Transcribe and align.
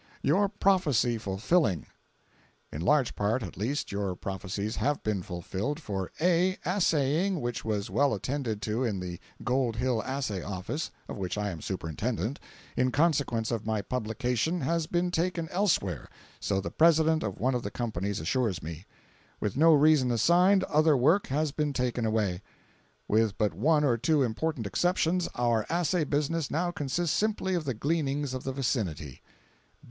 YOUR 0.23 0.49
PROPHECY 0.49 1.19
FULFILLING. 1.19 1.85
In 2.73 2.81
large 2.81 3.13
part 3.15 3.43
at 3.43 3.55
least 3.55 3.91
your 3.91 4.15
prophecies 4.15 4.77
have 4.77 5.03
been 5.03 5.21
fulfilled, 5.21 5.79
for 5.79 6.11
(a) 6.19 6.57
assaying, 6.65 7.39
which 7.39 7.63
was 7.63 7.91
well 7.91 8.15
attended 8.15 8.63
to 8.63 8.83
in 8.83 8.99
the 8.99 9.19
Gold 9.43 9.75
Hill 9.75 10.01
Assay 10.01 10.41
Office 10.41 10.89
(of 11.07 11.17
which 11.17 11.37
I 11.37 11.51
am 11.51 11.61
superintendent), 11.61 12.39
in 12.75 12.89
consequence 12.91 13.51
of 13.51 13.67
my 13.67 13.83
publications, 13.83 14.63
has 14.63 14.87
been 14.87 15.11
taken 15.11 15.47
elsewhere, 15.49 16.09
so 16.39 16.59
the 16.59 16.71
President 16.71 17.21
of 17.21 17.39
one 17.39 17.53
of 17.53 17.61
the 17.61 17.69
companies 17.69 18.19
assures 18.19 18.63
me. 18.63 18.85
With 19.39 19.55
no 19.55 19.71
reason 19.71 20.09
assigned, 20.09 20.63
other 20.63 20.97
work 20.97 21.27
has 21.27 21.51
been 21.51 21.73
taken 21.73 22.07
away. 22.07 22.41
With 23.07 23.37
but 23.37 23.53
one 23.53 23.83
or 23.83 23.97
two 23.97 24.23
important 24.23 24.65
exceptions, 24.65 25.29
our 25.35 25.67
assay 25.69 26.05
business 26.05 26.49
now 26.49 26.71
consists 26.71 27.15
simply 27.15 27.53
of 27.53 27.65
the 27.65 27.75
gleanings 27.75 28.33
of 28.33 28.43
the 28.45 28.51
vicinity. 28.51 29.21